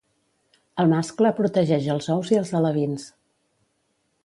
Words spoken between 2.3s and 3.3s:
i els alevins.